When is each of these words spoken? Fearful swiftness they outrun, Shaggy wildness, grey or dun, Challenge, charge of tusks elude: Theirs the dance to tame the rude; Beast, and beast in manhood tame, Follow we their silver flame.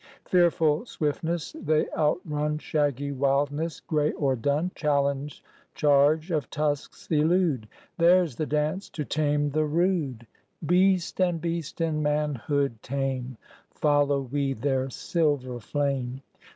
Fearful 0.25 0.87
swiftness 0.87 1.51
they 1.51 1.87
outrun, 1.91 2.57
Shaggy 2.57 3.11
wildness, 3.11 3.81
grey 3.81 4.11
or 4.13 4.35
dun, 4.35 4.71
Challenge, 4.73 5.43
charge 5.75 6.31
of 6.31 6.49
tusks 6.49 7.07
elude: 7.11 7.67
Theirs 7.99 8.35
the 8.35 8.47
dance 8.47 8.89
to 8.89 9.05
tame 9.05 9.51
the 9.51 9.65
rude; 9.65 10.25
Beast, 10.65 11.19
and 11.21 11.39
beast 11.39 11.81
in 11.81 12.01
manhood 12.01 12.81
tame, 12.81 13.37
Follow 13.75 14.21
we 14.21 14.53
their 14.53 14.89
silver 14.89 15.59
flame. 15.59 16.23